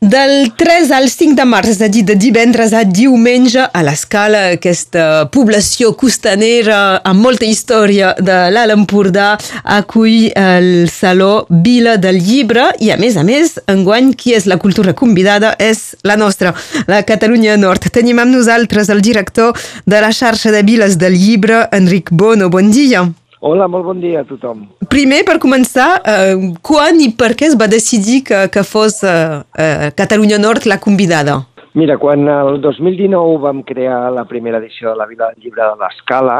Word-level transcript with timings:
Del 0.00 0.52
3 0.54 0.92
al 0.92 1.08
5 1.10 1.34
de 1.34 1.42
març, 1.42 1.72
és 1.72 1.80
a 1.82 1.88
dir, 1.90 2.04
de 2.06 2.14
divendres 2.14 2.70
a 2.70 2.84
diumenge, 2.86 3.64
a 3.66 3.80
l'escala, 3.82 4.44
aquesta 4.54 5.26
població 5.34 5.90
costanera 5.98 7.00
amb 7.02 7.26
molta 7.26 7.48
història 7.48 8.12
de 8.14 8.36
l'Alt 8.54 8.76
Empordà 8.76 9.32
acull 9.64 10.30
el 10.38 10.86
Saló 10.86 11.48
Vila 11.50 11.96
del 11.98 12.22
Llibre 12.22 12.70
i, 12.78 12.92
a 12.94 12.96
més 12.96 13.18
a 13.18 13.26
més, 13.26 13.56
enguany, 13.66 14.14
qui 14.14 14.38
és 14.38 14.46
la 14.46 14.62
cultura 14.62 14.94
convidada 14.94 15.56
és 15.58 15.96
la 16.06 16.14
nostra, 16.14 16.54
la 16.86 17.02
Catalunya 17.02 17.58
Nord. 17.58 17.90
Tenim 17.90 18.22
amb 18.22 18.38
nosaltres 18.38 18.94
el 18.94 19.02
director 19.02 19.50
de 19.82 19.98
la 19.98 20.14
xarxa 20.14 20.54
de 20.54 20.62
Viles 20.62 20.94
del 20.94 21.18
Llibre, 21.18 21.64
Enric 21.74 22.14
Bono. 22.14 22.54
Bon 22.54 22.70
dia. 22.70 23.08
Hola, 23.40 23.68
molt 23.70 23.84
bon 23.86 24.00
dia 24.02 24.24
a 24.24 24.26
tothom. 24.26 24.64
Primer, 24.90 25.20
per 25.26 25.36
començar, 25.38 26.00
eh, 26.02 26.34
quan 26.64 26.98
i 26.98 27.12
per 27.14 27.36
què 27.38 27.46
es 27.46 27.54
va 27.58 27.68
decidir 27.70 28.24
que, 28.26 28.40
que 28.50 28.64
fos 28.66 28.98
eh, 29.06 29.12
eh, 29.54 29.90
Catalunya 29.94 30.40
Nord 30.42 30.66
la 30.66 30.80
convidada? 30.82 31.44
Mira, 31.78 31.94
quan 32.02 32.26
el 32.26 32.58
2019 32.64 33.38
vam 33.44 33.62
crear 33.62 34.08
la 34.10 34.24
primera 34.26 34.58
edició 34.58 34.90
de 34.90 34.98
la 34.98 35.06
Vila 35.06 35.28
del 35.30 35.44
Llibre 35.44 35.62
de 35.62 35.76
l'Escala, 35.78 36.38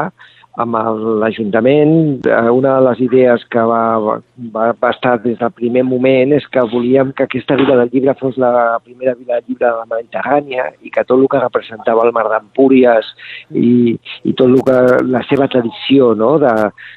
amb 0.57 0.75
l'Ajuntament. 1.21 2.25
Eh, 2.25 2.49
una 2.51 2.75
de 2.77 2.85
les 2.89 3.01
idees 3.05 3.43
que 3.51 3.61
va, 3.69 3.83
va, 4.55 4.65
va 4.73 4.91
estar 4.91 5.17
des 5.23 5.37
del 5.39 5.51
primer 5.55 5.83
moment 5.87 6.33
és 6.35 6.47
que 6.51 6.63
volíem 6.71 7.13
que 7.13 7.27
aquesta 7.27 7.57
vila 7.59 7.77
del 7.79 7.91
llibre 7.93 8.15
fos 8.19 8.37
la 8.41 8.79
primera 8.83 9.13
vila 9.13 9.37
del 9.37 9.45
llibre 9.47 9.67
de 9.67 9.75
la 9.77 9.87
Mediterrània 9.89 10.69
i 10.81 10.91
que 10.91 11.05
tot 11.05 11.19
el 11.19 11.27
que 11.31 11.43
representava 11.43 12.05
el 12.05 12.13
mar 12.15 12.25
d'Empúries 12.31 13.13
i, 13.51 13.95
i 14.25 14.33
tot 14.33 14.49
el 14.49 14.63
que, 14.65 14.79
la 15.07 15.23
seva 15.29 15.47
tradició 15.47 16.13
no? 16.17 16.37
de, 16.41 16.53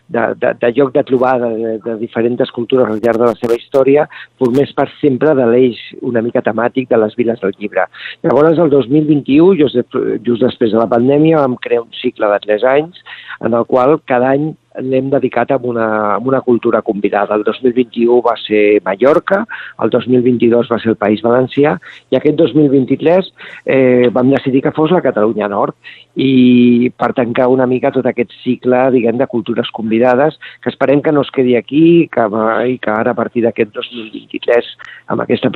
de, 0.09 0.27
de, 0.41 0.55
de 0.63 0.73
lloc 0.79 0.95
de 0.97 1.05
trobada 1.07 1.53
de, 1.53 1.77
de 1.85 1.97
diferents 2.01 2.51
cultures 2.51 2.89
al 2.89 3.03
llarg 3.05 3.21
de 3.21 3.31
la 3.31 3.39
seva 3.39 3.59
història 3.59 4.09
formés 4.41 4.73
part 4.75 4.91
sempre 5.01 5.37
de 5.39 5.47
l'eix 5.53 5.79
una 6.01 6.23
mica 6.25 6.43
temàtic 6.43 6.89
de 6.91 6.99
les 6.99 7.15
viles 7.19 7.41
del 7.43 7.55
llibre. 7.59 7.87
Llavors, 8.25 8.59
el 8.59 8.71
2021, 8.73 9.55
just, 9.61 9.79
just 10.25 10.43
després 10.43 10.73
de 10.73 10.81
la 10.81 10.89
pandèmia, 10.91 11.41
vam 11.43 11.57
crear 11.61 11.85
un 11.85 11.93
cicle 12.01 12.29
de 12.33 12.41
tres 12.43 12.65
anys 12.67 12.99
en 13.43 13.52
el 13.55 13.67
qual 13.67 14.01
cada 14.07 14.33
any 14.37 14.53
l'hem 14.81 15.11
dedicat 15.11 15.51
a 15.51 15.59
una, 15.63 16.15
a 16.15 16.19
una 16.19 16.41
cultura 16.41 16.83
convidada. 16.83 17.35
El 17.35 17.45
2021 17.45 18.21
va 18.25 18.35
ser 18.41 18.81
Mallorca, 18.85 19.43
el 19.83 19.91
2022 19.91 20.71
va 20.73 20.79
ser 20.81 20.93
el 20.93 20.97
País 21.01 21.23
Valencià 21.23 21.75
i 22.11 22.17
aquest 22.17 22.39
2023 22.39 23.29
eh, 23.67 24.09
vam 24.13 24.31
decidir 24.33 24.63
que 24.63 24.73
fos 24.73 24.93
la 24.95 25.03
Catalunya 25.05 25.51
Nord 25.53 25.77
i 26.17 26.91
per 26.97 27.13
tancar 27.17 27.49
una 27.53 27.67
mica 27.67 27.93
tot 27.93 28.07
aquest 28.09 28.33
cicle 28.43 28.87
diguem, 28.93 29.19
de 29.21 29.27
cultures 29.27 29.71
convidades 29.73 30.39
que 30.63 30.71
esperem 30.73 31.03
que 31.03 31.13
no 31.13 31.23
es 31.23 31.31
quedi 31.33 31.57
aquí 31.57 32.09
que, 32.13 32.27
i 32.69 32.79
que 32.79 32.91
ara 32.93 33.13
a 33.13 33.19
partir 33.19 33.45
d'aquest 33.45 33.73
2023 33.77 34.73
amb 35.13 35.25
aquesta 35.25 35.53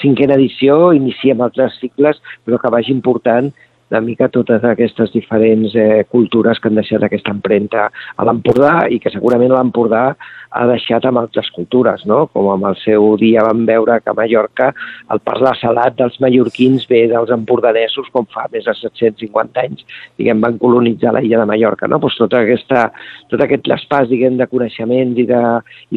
cinquena 0.00 0.36
edició 0.36 0.92
iniciem 0.96 1.40
altres 1.44 1.76
cicles 1.80 2.20
però 2.44 2.60
que 2.60 2.72
vagi 2.72 2.92
important 2.92 3.52
una 3.90 4.00
mica 4.04 4.28
totes 4.30 4.64
aquestes 4.64 5.10
diferents 5.12 5.74
eh, 5.74 6.04
cultures 6.10 6.60
que 6.60 6.70
han 6.70 6.78
deixat 6.78 7.02
aquesta 7.06 7.34
empremta 7.34 7.88
a 7.90 8.26
l'Empordà 8.26 8.86
i 8.90 9.00
que 9.02 9.10
segurament 9.10 9.50
l'Empordà 9.50 10.04
ha 10.50 10.66
deixat 10.66 11.06
amb 11.06 11.20
altres 11.20 11.50
cultures, 11.54 12.04
no? 12.10 12.24
com 12.34 12.48
amb 12.50 12.68
el 12.70 12.76
seu 12.82 13.14
dia 13.20 13.44
vam 13.46 13.64
veure 13.66 13.98
que 14.02 14.10
a 14.10 14.16
Mallorca 14.18 14.70
el 15.14 15.22
parlar 15.26 15.56
salat 15.58 15.98
dels 15.98 16.18
mallorquins 16.22 16.86
ve 16.90 17.04
dels 17.10 17.30
empordanesos 17.34 18.10
com 18.14 18.26
fa 18.30 18.46
més 18.52 18.66
de 18.66 18.74
750 18.78 19.66
anys 19.66 19.84
diguem, 20.18 20.42
van 20.42 20.58
colonitzar 20.62 21.14
la 21.14 21.24
illa 21.26 21.42
de 21.42 21.48
Mallorca. 21.50 21.88
No? 21.90 22.00
Pues 22.02 22.18
tota 22.18 22.42
aquesta, 22.44 22.88
tot 23.30 23.42
aquest 23.42 23.66
traspàs 23.66 24.10
diguem, 24.10 24.38
de 24.40 24.46
coneixements 24.50 25.18
i 25.20 25.26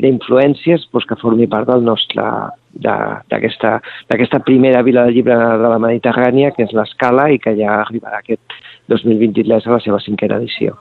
d'influències 0.06 0.90
pues, 0.92 1.06
que 1.10 1.20
formi 1.22 1.50
part 1.50 1.70
del 1.70 1.86
nostre, 1.86 2.26
d'aquesta 2.74 4.42
primera 4.46 4.82
vila 4.82 5.06
de 5.06 5.14
llibre 5.14 5.36
de 5.36 5.70
la 5.70 5.80
Mediterrània, 5.82 6.52
que 6.56 6.66
és 6.66 6.74
l'Escala, 6.74 7.30
i 7.32 7.40
que 7.40 7.54
ja 7.58 7.82
arribarà 7.84 8.22
aquest 8.22 8.58
2023 8.90 9.68
a 9.68 9.76
la 9.76 9.80
seva 9.84 10.00
cinquena 10.04 10.40
edició. 10.42 10.76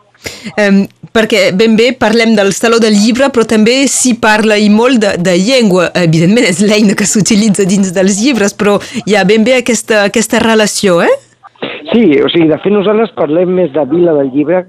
Um, 0.54 0.84
perquè 1.14 1.50
ben 1.58 1.74
bé 1.78 1.90
parlem 1.98 2.36
del 2.38 2.52
Saló 2.56 2.78
del 2.82 2.96
Llibre, 2.98 3.28
però 3.34 3.44
també 3.48 3.82
s'hi 3.90 4.14
parla 4.22 4.58
i 4.58 4.70
molt 4.70 5.02
de, 5.02 5.16
de 5.18 5.36
llengua. 5.38 5.90
Evidentment 5.98 6.48
és 6.48 6.62
l'eina 6.64 6.96
que 6.98 7.08
s'utilitza 7.08 7.66
dins 7.68 7.92
dels 7.94 8.20
llibres, 8.22 8.54
però 8.54 8.78
hi 9.06 9.18
ha 9.18 9.26
ben 9.28 9.44
bé 9.46 9.58
aquesta, 9.60 10.04
aquesta 10.08 10.42
relació, 10.42 11.00
eh? 11.02 11.12
Sí, 11.92 12.06
o 12.22 12.30
sigui, 12.30 12.48
de 12.48 12.58
fet 12.62 12.72
nosaltres 12.72 13.12
parlem 13.18 13.52
més 13.58 13.74
de 13.74 13.84
Vila 13.90 14.14
del 14.16 14.32
Llibre 14.34 14.64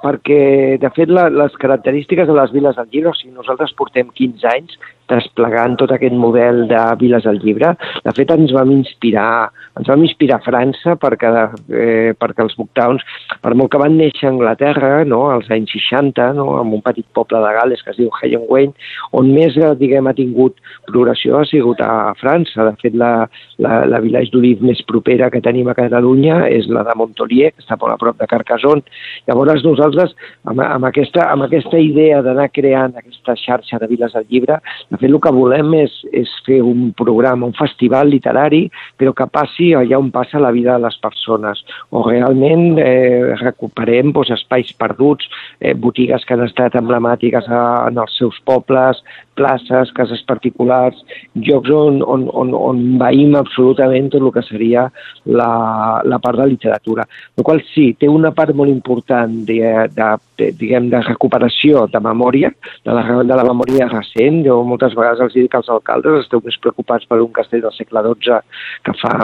perquè, 0.00 0.78
de 0.80 0.90
fet, 0.96 1.10
la, 1.12 1.26
les 1.28 1.56
característiques 1.60 2.28
de 2.28 2.36
les 2.36 2.52
viles 2.54 2.76
del 2.76 2.88
llibre, 2.88 3.12
o 3.12 3.18
sigui, 3.18 3.34
nosaltres 3.36 3.74
portem 3.76 4.08
15 4.16 4.48
anys 4.48 4.78
desplegant 5.10 5.76
tot 5.80 5.92
aquest 5.94 6.14
model 6.16 6.66
de 6.70 6.82
viles 7.00 7.26
del 7.26 7.40
llibre. 7.42 7.74
De 8.04 8.14
fet, 8.16 8.30
ens 8.34 8.54
vam 8.56 8.72
inspirar, 8.74 9.50
ens 9.78 9.90
vam 9.90 10.04
inspirar 10.06 10.38
a 10.38 10.44
França 10.44 10.96
perquè, 11.00 11.32
eh, 11.70 12.12
perquè 12.18 12.44
els 12.46 12.56
Booktowns, 12.58 13.04
per 13.42 13.54
molt 13.54 13.72
que 13.72 13.82
van 13.82 13.96
néixer 13.98 14.28
a 14.28 14.32
Anglaterra, 14.34 14.92
no, 15.04 15.26
als 15.34 15.50
anys 15.50 15.74
60, 15.76 16.32
no, 16.38 16.48
en 16.60 16.74
un 16.78 16.84
petit 16.84 17.06
poble 17.16 17.40
de 17.42 17.52
Gales 17.58 17.82
que 17.82 17.94
es 17.94 18.00
diu 18.00 18.10
Wayne, 18.50 18.74
on 19.12 19.30
més, 19.34 19.56
eh, 19.56 19.74
diguem, 19.78 20.06
ha 20.06 20.14
tingut 20.16 20.56
progressió 20.86 21.40
ha 21.40 21.44
sigut 21.48 21.80
a 21.80 22.14
França. 22.20 22.64
De 22.68 22.74
fet, 22.82 22.94
la, 22.94 23.28
la, 23.58 23.84
la 23.88 24.00
village 24.02 24.32
d'Oliv 24.32 24.62
més 24.66 24.82
propera 24.88 25.30
que 25.30 25.42
tenim 25.44 25.68
a 25.70 25.76
Catalunya 25.78 26.42
és 26.48 26.68
la 26.72 26.84
de 26.86 26.96
Montolier, 26.98 27.52
que 27.54 27.64
està 27.64 27.78
molt 27.80 27.94
a 27.94 28.00
prop 28.00 28.18
de 28.20 28.28
Carcassonne. 28.30 28.84
Llavors, 29.28 29.64
nosaltres, 29.66 30.14
amb, 30.50 30.62
amb, 30.64 30.88
aquesta, 30.90 31.26
amb 31.32 31.46
aquesta 31.46 31.80
idea 31.80 32.20
d'anar 32.26 32.50
creant 32.52 32.96
aquesta 32.98 33.36
xarxa 33.38 33.80
de 33.80 33.90
viles 33.90 34.14
del 34.16 34.26
llibre, 34.30 34.60
de 34.90 34.99
fet, 35.00 35.08
el 35.10 35.18
que 35.22 35.32
volem 35.34 35.74
és, 35.80 35.94
és 36.12 36.30
fer 36.46 36.60
un 36.66 36.90
programa, 36.96 37.48
un 37.48 37.56
festival 37.56 38.10
literari, 38.12 38.66
però 39.00 39.14
que 39.16 39.28
passi 39.32 39.72
allà 39.76 39.98
on 40.00 40.10
passa 40.14 40.42
la 40.42 40.52
vida 40.54 40.76
de 40.76 40.86
les 40.86 40.98
persones, 41.02 41.64
o 41.90 42.04
realment 42.06 42.78
eh, 42.82 43.34
recuperem 43.40 44.12
doncs, 44.14 44.34
espais 44.36 44.72
perduts, 44.76 45.28
eh, 45.60 45.74
botigues 45.74 46.24
que 46.26 46.36
han 46.36 46.46
estat 46.46 46.76
emblemàtiques 46.80 47.48
a, 47.48 47.64
en 47.90 48.00
els 48.04 48.16
seus 48.20 48.38
pobles, 48.44 49.02
places, 49.40 49.92
cases 49.96 50.22
particulars, 50.28 51.00
llocs 51.34 51.72
on, 51.72 52.00
on, 52.04 52.28
on, 52.36 52.52
on 52.56 52.82
veïm 53.00 53.36
absolutament 53.38 54.10
tot 54.12 54.22
el 54.22 54.32
que 54.34 54.44
seria 54.44 54.86
la, 55.24 55.50
la 56.04 56.20
part 56.22 56.40
de 56.40 56.48
literatura. 56.52 57.06
El 57.38 57.46
qual 57.46 57.62
sí, 57.72 57.90
té 57.98 58.08
una 58.10 58.34
part 58.36 58.54
molt 58.56 58.72
important 58.72 59.32
de, 59.48 59.60
de, 59.96 60.10
de, 60.40 60.50
diguem, 60.60 60.90
de 60.92 61.00
recuperació 61.06 61.86
de 61.90 62.02
memòria, 62.04 62.52
de 62.84 62.96
la, 62.96 63.04
de 63.24 63.38
la 63.40 63.46
memòria 63.46 63.88
recent. 63.90 64.42
Jo 64.46 64.60
moltes 64.66 64.96
vegades 64.98 65.24
els 65.26 65.36
dic 65.38 65.56
als 65.56 65.70
alcaldes 65.72 66.24
esteu 66.24 66.42
més 66.44 66.58
preocupats 66.60 67.08
per 67.08 67.20
un 67.22 67.32
castell 67.36 67.64
del 67.64 67.76
segle 67.76 68.04
XII 68.06 68.40
que 68.86 68.96
fa... 69.00 69.14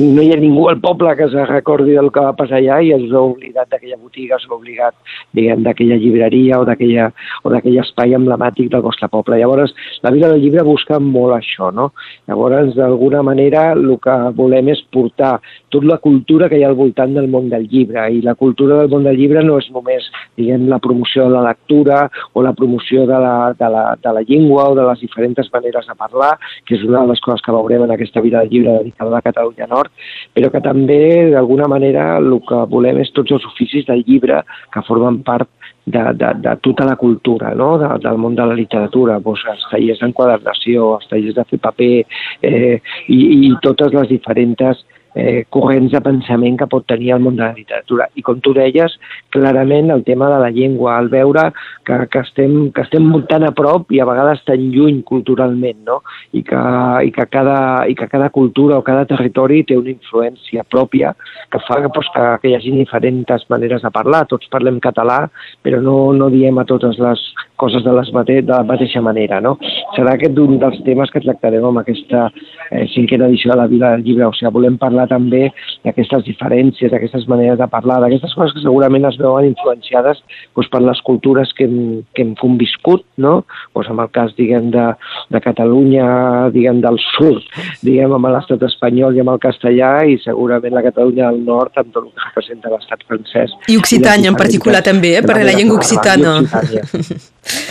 No 0.00 0.24
hi 0.24 0.32
ha 0.34 0.40
ningú 0.40 0.66
al 0.70 0.80
poble 0.82 1.12
que 1.18 1.28
se 1.32 1.44
recordi 1.48 1.96
del 1.96 2.10
que 2.14 2.24
va 2.24 2.36
passar 2.36 2.60
allà 2.60 2.80
i 2.84 2.92
us 2.94 3.12
ha 3.12 3.22
oblidat 3.32 3.70
d'aquella 3.72 3.98
botiga, 4.00 4.38
us 4.40 4.46
ha 4.48 4.54
obligat, 4.56 4.96
diguem, 5.36 5.64
d'aquella 5.66 5.98
llibreria 6.00 6.60
o 6.60 6.66
d'aquell 6.66 7.80
espai 7.82 8.16
emblemàtic 8.16 8.70
del 8.72 8.84
vostre 8.86 9.10
poble. 9.12 9.38
Llavors, 9.40 9.59
la 10.02 10.10
vida 10.10 10.28
del 10.30 10.40
llibre 10.42 10.64
busca 10.66 10.98
molt 11.00 11.36
això, 11.36 11.70
no? 11.74 11.90
Llavors, 12.28 12.74
d'alguna 12.76 13.22
manera, 13.26 13.70
el 13.76 13.96
que 14.02 14.16
volem 14.36 14.70
és 14.74 14.82
portar 14.92 15.38
tota 15.70 15.86
la 15.86 15.98
cultura 16.02 16.48
que 16.48 16.58
hi 16.58 16.64
ha 16.64 16.70
al 16.70 16.78
voltant 16.78 17.14
del 17.14 17.28
món 17.30 17.48
del 17.50 17.66
llibre 17.70 18.06
i 18.10 18.22
la 18.24 18.34
cultura 18.34 18.80
del 18.80 18.90
món 18.92 19.04
del 19.06 19.18
llibre 19.18 19.44
no 19.44 19.58
és 19.60 19.68
només, 19.74 20.06
diguem, 20.38 20.68
la 20.70 20.80
promoció 20.82 21.28
de 21.28 21.34
la 21.36 21.44
lectura 21.48 22.02
o 22.32 22.42
la 22.42 22.54
promoció 22.56 23.06
de 23.06 23.20
la, 23.24 23.36
de 23.58 23.70
la, 23.74 23.84
de 24.02 24.14
la 24.16 24.24
llengua 24.26 24.68
o 24.70 24.74
de 24.78 24.86
les 24.88 25.04
diferents 25.04 25.52
maneres 25.52 25.86
de 25.86 25.96
parlar, 25.98 26.32
que 26.66 26.76
és 26.78 26.84
una 26.86 27.04
de 27.04 27.12
les 27.12 27.22
coses 27.24 27.44
que 27.44 27.54
veurem 27.54 27.86
en 27.86 27.94
aquesta 27.94 28.20
vida 28.24 28.40
de 28.40 28.50
llibre 28.52 28.78
dedicada 28.78 29.10
a 29.10 29.18
la 29.18 29.24
Catalunya 29.26 29.68
Nord, 29.70 29.92
però 30.34 30.50
que 30.50 30.64
també, 30.64 31.30
d'alguna 31.34 31.68
manera, 31.70 32.10
el 32.18 32.36
que 32.48 32.64
volem 32.70 33.00
és 33.04 33.12
tots 33.16 33.32
els 33.36 33.46
oficis 33.52 33.86
del 33.88 34.04
llibre 34.06 34.42
que 34.72 34.84
formen 34.86 35.22
part 35.26 35.48
de, 35.86 36.02
de, 36.14 36.34
de 36.44 36.56
tota 36.60 36.84
la 36.84 36.96
cultura, 36.96 37.54
no? 37.54 37.76
de, 37.78 37.88
del 38.02 38.18
món 38.18 38.36
de 38.36 38.46
la 38.46 38.54
literatura, 38.54 39.18
doncs, 39.24 39.44
els 39.54 39.66
tallers 39.70 40.00
d'enquadernació, 40.02 40.94
els 40.98 41.10
tallers 41.10 41.36
de 41.36 41.46
fer 41.50 41.60
paper 41.66 41.92
eh, 42.00 42.76
i, 43.08 43.20
i 43.48 43.52
totes 43.64 43.94
les 43.96 44.10
diferents 44.12 44.84
eh, 45.14 45.44
corrents 45.50 45.92
de 45.92 46.00
pensament 46.04 46.58
que 46.60 46.68
pot 46.70 46.86
tenir 46.86 47.12
el 47.14 47.22
món 47.24 47.36
de 47.36 47.44
la 47.44 47.54
literatura. 47.56 48.08
I 48.14 48.24
com 48.26 48.40
tu 48.42 48.54
deies, 48.56 48.96
clarament 49.34 49.90
el 49.90 50.04
tema 50.04 50.30
de 50.30 50.38
la 50.42 50.50
llengua, 50.54 50.96
al 50.98 51.08
veure 51.12 51.50
que, 51.86 51.98
que, 52.10 52.22
estem, 52.24 52.70
que 52.74 52.84
estem 52.86 53.08
tan 53.30 53.46
a 53.46 53.52
prop 53.56 53.90
i 53.92 54.00
a 54.00 54.08
vegades 54.08 54.42
tan 54.46 54.62
lluny 54.74 55.02
culturalment, 55.06 55.80
no? 55.86 56.00
I 56.36 56.44
que, 56.46 56.62
i 57.06 57.12
que, 57.14 57.26
cada, 57.30 57.86
i 57.90 57.96
que 57.98 58.08
cada 58.10 58.30
cultura 58.30 58.78
o 58.78 58.86
cada 58.86 59.06
territori 59.08 59.62
té 59.66 59.78
una 59.78 59.92
influència 59.92 60.64
pròpia 60.68 61.14
que 61.50 61.62
fa 61.66 61.80
doncs, 61.82 62.10
que, 62.14 62.26
que 62.42 62.50
hi 62.50 62.56
hagi 62.58 62.74
diferents 62.76 63.46
maneres 63.50 63.82
de 63.82 63.90
parlar. 63.94 64.26
Tots 64.30 64.50
parlem 64.52 64.80
català, 64.82 65.24
però 65.64 65.80
no, 65.82 66.12
no 66.16 66.30
diem 66.32 66.58
a 66.58 66.66
totes 66.68 66.98
les 67.02 67.22
coses 67.60 67.84
de, 67.84 67.92
les 67.92 68.10
mate 68.16 68.40
de 68.40 68.52
la 68.52 68.64
mateixa 68.64 69.02
manera. 69.04 69.40
No? 69.44 69.56
Serà 69.96 70.14
aquest 70.16 70.38
un 70.40 70.58
dels 70.62 70.80
temes 70.86 71.12
que 71.12 71.22
tractarem 71.24 71.66
amb 71.66 71.82
aquesta 71.82 72.28
eh, 72.70 72.86
cinquena 72.94 73.28
edició 73.28 73.52
de 73.52 73.58
la 73.60 73.68
vida 73.70 73.92
del 73.94 74.06
llibre. 74.06 74.28
O 74.28 74.34
sigui, 74.36 74.52
volem 74.54 74.78
parlar 74.80 74.99
parlar 75.00 75.08
també 75.08 75.52
d'aquestes 75.84 76.24
diferències, 76.26 76.90
d'aquestes 76.90 77.26
maneres 77.28 77.58
de 77.58 77.66
parlar, 77.68 78.00
d'aquestes 78.00 78.34
coses 78.34 78.54
que 78.54 78.62
segurament 78.64 79.06
es 79.08 79.16
veuen 79.18 79.48
influenciades 79.48 80.20
doncs, 80.54 80.68
per 80.70 80.80
les 80.82 81.00
cultures 81.02 81.52
que 81.56 81.64
hem, 81.64 82.02
que 82.14 82.22
hem 82.22 82.34
conviscut, 82.40 83.04
no? 83.16 83.44
Doncs 83.74 83.90
en 83.90 84.00
el 84.00 84.10
cas, 84.12 84.34
diguem, 84.36 84.70
de, 84.70 84.86
de 85.30 85.40
Catalunya, 85.40 86.50
diguem, 86.52 86.80
del 86.84 86.98
sud, 87.16 87.42
diguem, 87.82 88.12
amb 88.12 88.30
l'estat 88.30 88.62
espanyol 88.68 89.16
i 89.16 89.24
amb 89.24 89.34
el 89.34 89.42
castellà, 89.42 89.92
i 90.06 90.18
segurament 90.22 90.76
la 90.76 90.84
Catalunya 90.86 91.30
del 91.30 91.44
nord 91.46 91.80
amb 91.80 91.92
tot 91.94 92.06
el 92.06 92.12
que 92.12 92.26
representa 92.28 92.74
l'estat 92.74 93.04
francès. 93.08 93.54
I 93.68 93.78
Occitània 93.80 94.32
en 94.32 94.38
particular 94.38 94.84
també, 94.84 95.16
eh? 95.18 95.24
per 95.26 95.40
la 95.40 95.54
llengua 95.56 95.80
occitana. 95.80 96.38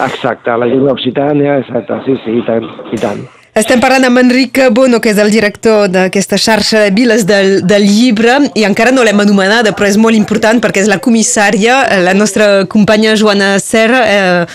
Exacte, 0.10 0.56
la 0.58 0.70
llengua 0.70 0.96
occitània, 0.98 1.60
exacte, 1.64 2.02
sí, 2.08 2.18
sí, 2.26 2.40
i 2.40 2.48
tant. 2.48 2.72
I 2.96 3.02
tant. 3.02 3.28
Estem 3.58 3.82
parlant 3.82 4.06
amb 4.06 4.22
Enric 4.22 4.60
Bono, 4.76 5.00
que 5.02 5.10
és 5.10 5.20
el 5.20 5.32
director 5.34 5.88
d'aquesta 5.90 6.38
xarxa 6.38 6.84
de 6.86 6.92
viles 6.94 7.26
del, 7.28 7.64
del 7.68 7.88
llibre, 7.88 8.38
i 8.56 8.66
encara 8.68 8.94
no 8.94 9.04
l'hem 9.04 9.24
anomenada, 9.26 9.74
però 9.74 9.90
és 9.90 9.98
molt 9.98 10.18
important 10.18 10.62
perquè 10.62 10.84
és 10.84 10.92
la 10.92 11.00
comissària, 11.02 11.82
la 12.06 12.14
nostra 12.14 12.66
companya 12.70 13.18
Joana 13.20 13.56
Serra 13.64 14.04
eh, 14.06 14.46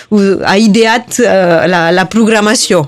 ha 0.47 0.57
ideat 0.63 1.19
eh, 1.19 1.65
la, 1.71 1.89
la 1.95 2.07
programació. 2.11 2.85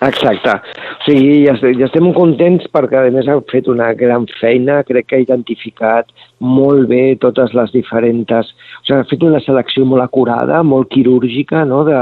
Exacte. 0.00 0.56
O 0.56 1.04
sigui, 1.04 1.44
ja, 1.44 1.54
ja 1.60 1.86
estem 1.86 2.08
contents 2.16 2.64
perquè 2.72 3.04
a 3.04 3.12
més 3.14 3.28
ha 3.28 3.36
fet 3.52 3.68
una 3.70 3.92
gran 3.94 4.24
feina, 4.40 4.80
crec 4.88 5.10
que 5.10 5.20
ha 5.20 5.24
identificat 5.26 6.08
molt 6.40 6.88
bé 6.90 7.16
totes 7.20 7.54
les 7.56 7.72
diferents... 7.72 8.30
O 8.30 8.86
sigui, 8.86 8.98
ha 9.00 9.06
fet 9.10 9.22
una 9.26 9.40
selecció 9.42 9.86
molt 9.88 10.04
acurada, 10.04 10.62
molt 10.62 10.90
quirúrgica, 10.92 11.64
no?, 11.68 11.82
de, 11.88 12.00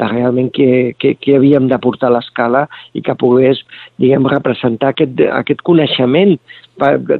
de 0.00 0.10
realment 0.12 0.50
què, 0.56 0.70
què, 1.00 1.16
què 1.20 1.36
havíem 1.36 1.68
de 1.70 1.78
portar 1.82 2.10
a 2.10 2.16
l'escala 2.16 2.66
i 2.96 3.02
que 3.04 3.16
pogués, 3.18 3.60
diguem, 4.02 4.28
representar 4.32 4.94
aquest, 4.94 5.20
aquest 5.42 5.62
coneixement 5.66 6.36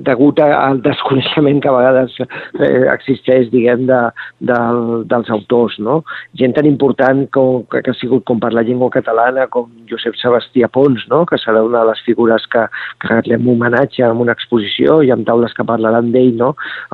degut 0.04 0.40
al 0.40 0.82
desconeixement 0.84 1.62
que 1.62 1.68
a 1.68 1.72
vegades 1.72 2.16
eh, 2.20 2.84
existeix, 2.92 3.48
diguem, 3.50 3.86
de, 3.88 4.00
de, 4.44 4.58
dels 5.08 5.30
autors, 5.32 5.78
no? 5.80 6.02
Gent 6.36 6.54
tan 6.56 6.68
important 6.68 7.24
com, 7.32 7.64
que, 7.70 7.80
que 7.82 7.94
ha 7.94 7.96
sigut 7.96 8.26
com 8.28 8.40
per 8.40 8.52
la 8.52 8.64
llengua 8.66 8.90
catalana, 8.92 9.46
com 9.48 9.70
Josep 9.88 10.18
Sebastià 10.20 10.68
Pons, 10.72 11.06
no? 11.08 11.24
que 11.26 11.38
serà 11.40 11.62
una 11.64 11.84
de 11.84 11.92
les 11.92 12.02
figures 12.04 12.44
que, 12.52 12.66
que 13.00 13.12
retlem 13.12 13.48
homenatge 13.48 14.04
en 14.04 14.20
una 14.26 14.36
exposició 14.36 15.00
i 15.02 15.12
amb 15.14 15.26
taules 15.26 15.54
que 15.56 15.66
parlaran 15.66 16.12
d'ell, 16.12 16.34
no? 16.36 16.45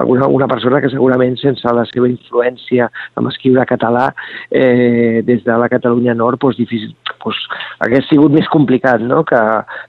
Alguna, 0.02 0.28
una 0.28 0.48
persona 0.50 0.80
que 0.82 0.90
segurament 0.92 1.36
sense 1.40 1.74
la 1.74 1.84
seva 1.90 2.10
influència 2.10 2.88
en 3.18 3.30
escriure 3.30 3.66
català 3.68 4.08
eh, 4.50 5.22
des 5.26 5.44
de 5.44 5.58
la 5.58 5.70
Catalunya 5.72 6.14
Nord 6.18 6.40
doncs, 6.42 6.58
difícil, 6.60 6.94
doncs, 7.22 7.40
hagués 7.84 8.08
sigut 8.10 8.32
més 8.34 8.48
complicat 8.52 9.02
no? 9.02 9.22
que, 9.28 9.40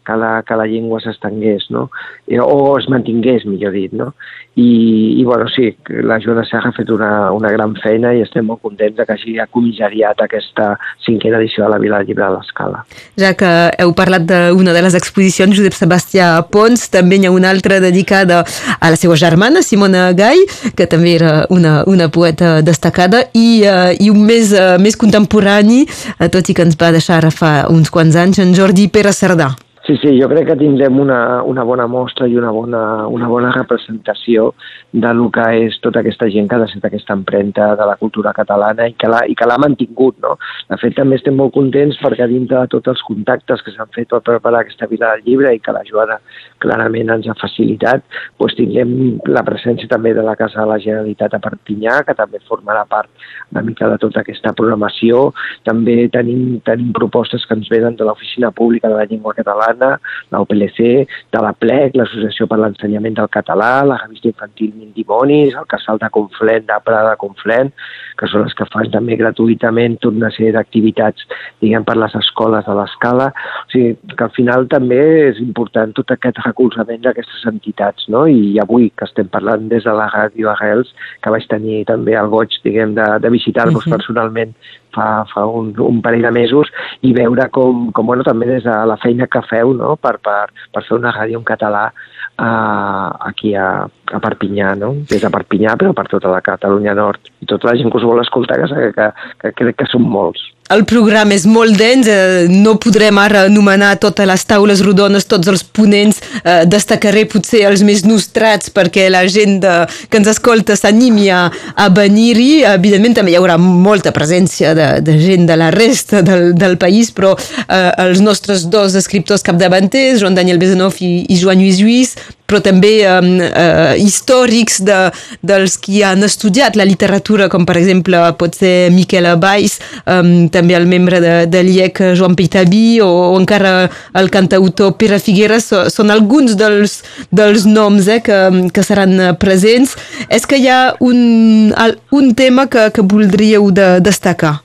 que, 0.06 0.18
la, 0.20 0.36
que 0.48 0.58
la 0.60 0.68
llengua 0.70 1.02
s'estengués, 1.04 1.70
no? 1.74 1.90
Eh, 2.28 2.40
o 2.42 2.78
es 2.80 2.90
mantingués, 2.92 3.46
millor 3.50 3.74
dit, 3.76 3.94
no? 3.94 4.12
I, 4.56 5.20
i 5.20 5.24
bueno, 5.26 5.48
sí, 5.50 5.72
la 5.90 6.20
Joana 6.22 6.44
Serra 6.46 6.70
ha 6.70 6.76
fet 6.78 6.92
una, 6.94 7.32
una 7.34 7.50
gran 7.50 7.74
feina 7.82 8.12
i 8.14 8.22
estem 8.22 8.46
molt 8.46 8.62
contents 8.62 9.00
que 9.02 9.16
hagi 9.16 9.34
comissariat 9.50 10.20
aquesta 10.22 10.76
cinquena 11.06 11.40
edició 11.40 11.64
de 11.66 11.72
la 11.74 11.80
Vila 11.82 12.04
Llibre 12.04 12.28
de 12.28 12.36
l'Escala. 12.36 12.84
Ja 13.18 13.34
que 13.38 13.50
heu 13.82 13.94
parlat 13.98 14.28
d'una 14.30 14.76
de 14.76 14.84
les 14.86 14.98
exposicions, 14.98 15.58
Josep 15.58 15.74
Sebastià 15.78 16.28
Pons, 16.54 16.86
també 16.94 17.18
n'hi 17.18 17.30
ha 17.30 17.34
una 17.34 17.50
altra 17.50 17.80
dedicada 17.82 18.44
a 18.80 18.92
la 18.94 19.00
seva 19.00 19.18
germana, 19.18 19.53
Simona 19.62 20.12
Gai, 20.18 20.42
que 20.76 20.88
també 20.90 21.16
era 21.16 21.46
una, 21.50 21.84
una 21.86 22.10
poeta 22.10 22.62
destacada, 22.66 23.26
i, 23.34 23.64
uh, 23.68 23.92
i 23.94 24.10
un 24.10 24.24
més, 24.26 24.56
uh, 24.56 24.80
més 24.82 24.98
contemporani, 24.98 25.84
uh, 25.86 26.30
tot 26.34 26.50
i 26.50 26.58
que 26.58 26.66
ens 26.66 26.80
va 26.80 26.94
deixar 26.96 27.22
ara 27.22 27.32
fa 27.32 27.54
uns 27.70 27.94
quants 27.94 28.16
anys, 28.16 28.42
en 28.42 28.56
Jordi 28.58 28.90
Pere 28.90 29.14
Cerdà. 29.14 29.54
Sí, 29.84 29.98
sí, 29.98 30.14
jo 30.16 30.30
crec 30.32 30.46
que 30.48 30.56
tindrem 30.56 30.96
una, 30.96 31.42
una 31.44 31.64
bona 31.68 31.90
mostra 31.92 32.24
i 32.32 32.38
una 32.40 32.54
bona, 32.56 33.04
una 33.12 33.28
bona 33.28 33.50
representació 33.52 34.54
de 34.94 35.10
lo 35.12 35.26
que 35.36 35.44
és 35.66 35.76
tota 35.84 36.00
aquesta 36.00 36.30
gent 36.32 36.46
que 36.48 36.56
ha 36.56 36.62
deixat 36.62 36.86
aquesta 36.88 37.18
empremta 37.18 37.66
de 37.76 37.88
la 37.90 37.98
cultura 38.00 38.32
catalana 38.32 38.88
i 38.88 38.94
que 38.96 39.10
l'ha 39.12 39.58
mantingut. 39.60 40.16
No? 40.24 40.38
De 40.70 40.78
fet, 40.80 40.96
també 40.96 41.18
estem 41.20 41.36
molt 41.36 41.52
contents 41.58 42.00
perquè 42.00 42.30
dintre 42.32 42.62
de 42.62 42.72
tots 42.72 42.94
els 42.94 43.02
contactes 43.04 43.66
que 43.66 43.74
s'han 43.76 43.92
fet 43.92 44.08
per 44.14 44.22
preparar 44.24 44.62
aquesta 44.64 44.88
Vila 44.88 45.10
del 45.18 45.26
Llibre 45.28 45.52
i 45.52 45.60
que 45.60 45.76
la 45.76 45.84
Joana 45.84 46.16
clarament 46.64 47.12
ens 47.18 47.28
ha 47.28 47.36
facilitat, 47.44 48.08
doncs 48.40 48.56
tinguem 48.56 48.96
la 49.28 49.44
presència 49.44 49.92
també 49.92 50.16
de 50.16 50.24
la 50.24 50.38
Casa 50.40 50.62
de 50.62 50.68
la 50.70 50.80
Generalitat 50.80 51.36
a 51.36 51.42
Perpinyà, 51.44 52.00
que 52.08 52.16
també 52.16 52.40
formarà 52.48 52.86
part 52.88 53.12
una 53.52 53.66
mica 53.68 53.92
de 53.92 54.00
tota 54.00 54.24
aquesta 54.24 54.56
programació. 54.56 55.34
També 55.68 56.08
tenim, 56.08 56.62
tenim 56.64 56.96
propostes 56.96 57.44
que 57.44 57.60
ens 57.60 57.68
venen 57.68 58.00
de 58.00 58.08
l'Oficina 58.08 58.56
Pública 58.56 58.88
de 58.88 59.02
la 59.02 59.12
Llengua 59.12 59.36
Catalana 59.36 59.73
Catalana, 59.74 60.00
la 60.30 60.42
UPLC, 60.42 61.08
de 61.32 61.42
la 61.42 61.54
PLEC, 61.54 61.96
l'Associació 61.96 62.48
per 62.48 62.60
l'Ensenyament 62.60 63.16
del 63.18 63.30
Català, 63.30 63.84
la 63.86 63.98
revista 64.02 64.30
infantil 64.30 64.74
Mindimonis, 64.76 65.56
el 65.56 65.68
Casal 65.68 66.00
de 66.00 66.10
Conflent, 66.10 66.66
de 66.68 66.80
Prada 66.84 67.14
de 67.14 67.18
Conflent, 67.22 67.72
que 68.18 68.30
són 68.30 68.46
les 68.46 68.54
que 68.58 68.68
fan 68.70 68.92
també 68.94 69.18
gratuïtament 69.18 69.98
tota 70.02 70.18
una 70.18 70.32
sèrie 70.34 70.54
d'activitats, 70.54 71.26
diguem, 71.62 71.86
per 71.86 71.98
les 71.98 72.14
escoles 72.20 72.66
de 72.66 72.76
l'escala. 72.78 73.32
O 73.66 73.72
sigui, 73.74 73.96
que 74.14 74.28
al 74.28 74.34
final 74.36 74.68
també 74.72 75.02
és 75.30 75.42
important 75.42 75.94
tot 75.98 76.14
aquest 76.14 76.42
recolzament 76.46 77.02
d'aquestes 77.04 77.46
entitats, 77.50 78.08
no? 78.14 78.26
I 78.28 78.60
avui 78.62 78.92
que 78.96 79.08
estem 79.10 79.30
parlant 79.34 79.68
des 79.72 79.86
de 79.88 79.98
la 79.98 80.10
ràdio 80.14 80.54
Arrels, 80.54 80.94
que 81.22 81.34
vaig 81.34 81.50
tenir 81.50 81.84
també 81.90 82.18
el 82.20 82.30
goig, 82.34 82.54
diguem, 82.64 82.94
de, 82.98 83.10
de 83.20 83.34
visitar-vos 83.34 83.86
uh 83.86 83.90
-huh. 83.90 83.98
personalment 83.98 84.54
fa, 84.96 85.26
fa 85.32 85.46
un, 85.50 85.74
un 85.84 86.02
parell 86.06 86.28
de 86.28 86.32
mesos 86.36 86.72
i 87.02 87.14
veure 87.16 87.50
com, 87.54 87.90
com 87.96 88.10
bueno, 88.10 88.26
també 88.28 88.50
des 88.50 88.66
de 88.66 88.76
la 88.90 88.98
feina 89.02 89.28
que 89.28 89.44
feu 89.50 89.74
no? 89.78 89.96
per, 89.98 90.18
per, 90.24 90.48
per 90.74 90.86
fer 90.86 90.98
una 90.98 91.14
ràdio 91.16 91.42
en 91.42 91.48
català 91.48 91.86
uh, 91.90 93.10
aquí 93.30 93.54
a, 93.56 93.70
a 93.88 94.24
Perpinyà, 94.24 94.74
no? 94.80 94.94
des 95.10 95.24
de 95.24 95.32
Perpinyà 95.34 95.78
però 95.80 95.94
per 95.98 96.08
tota 96.12 96.32
la 96.34 96.44
Catalunya 96.46 96.96
Nord 96.98 97.32
i 97.42 97.50
tota 97.50 97.72
la 97.72 97.78
gent 97.80 97.92
que 97.92 98.02
us 98.02 98.08
vol 98.10 98.24
escoltar 98.24 98.60
que, 98.62 98.92
que, 98.98 99.10
que 99.42 99.56
crec 99.62 99.82
que 99.82 99.90
són 99.92 100.08
molts. 100.08 100.52
El 100.74 100.86
programa 100.90 101.36
és 101.36 101.44
molt 101.46 101.78
dens, 101.78 102.08
eh, 102.10 102.48
no 102.50 102.76
podrem 102.82 103.18
ara 103.22 103.44
anomenar 103.46 103.92
totes 104.02 104.26
les 104.26 104.46
taules 104.50 104.82
rodones, 104.82 105.28
tots 105.30 105.50
els 105.52 105.62
ponents, 105.64 106.18
eh, 106.42 106.64
destacaré 106.66 107.26
potser 107.30 107.62
els 107.70 107.84
més 107.86 108.02
nostrats 108.08 108.72
perquè 108.74 109.06
la 109.14 109.26
gent 109.28 109.60
de, 109.62 109.74
que 110.10 110.18
ens 110.18 110.32
escolta 110.32 110.78
s'animi 110.80 111.30
a, 111.30 111.44
a 111.76 111.90
venir-hi. 111.94 112.64
Evidentment 112.74 113.20
també 113.20 113.36
hi 113.36 113.38
haurà 113.38 113.60
molta 113.62 114.14
presència 114.16 114.74
de, 114.74 114.90
de 115.06 115.18
gent 115.22 115.46
de 115.50 115.60
la 115.60 115.70
resta 115.76 116.24
del, 116.26 116.54
del 116.58 116.80
país, 116.82 117.12
però 117.14 117.36
eh, 117.38 117.92
els 118.08 118.24
nostres 118.26 118.66
dos 118.74 118.98
escriptors 118.98 119.46
capdavanters, 119.46 120.24
Joan 120.24 120.40
Daniel 120.40 120.62
Besenov 120.62 120.98
i, 121.04 121.20
i 121.30 121.38
Joan 121.38 121.62
Lluís 121.62 121.84
Lluís, 121.84 122.16
però 122.50 122.60
també 122.64 122.94
um, 123.08 123.30
uh, 123.42 123.94
històrics 124.00 124.82
de, 124.86 124.98
dels 125.46 125.78
qui 125.82 126.04
han 126.06 126.24
estudiat 126.26 126.78
la 126.80 126.86
literatura, 126.88 127.48
com 127.52 127.66
per 127.66 127.78
exemple 127.80 128.20
pot 128.40 128.58
ser 128.58 128.92
Miquel 128.94 129.30
Baix, 129.42 129.78
um, 130.06 130.50
també 130.54 130.78
el 130.78 130.88
membre 130.90 131.22
de, 131.24 131.34
de 131.50 131.64
l'IEC 131.66 132.04
Joan 132.20 132.38
Peitaví 132.40 133.00
o, 133.06 133.10
o 133.32 133.40
encara 133.40 133.74
el 134.20 134.30
cantautor 134.34 134.96
Pere 135.00 135.22
Figueres, 135.24 135.70
so, 135.72 135.86
són 135.94 136.12
alguns 136.14 136.58
dels, 136.60 137.00
dels 137.32 137.68
noms 137.70 138.10
eh, 138.12 138.20
que, 138.26 138.40
que 138.74 138.86
seran 138.86 139.38
presents. 139.42 139.96
És 140.30 140.48
que 140.50 140.60
hi 140.60 140.70
ha 140.70 140.82
un, 141.04 141.74
un 142.12 142.36
tema 142.38 142.68
que, 142.72 142.90
que 142.94 143.06
voldríeu 143.08 143.72
de, 143.72 143.98
destacar? 144.04 144.60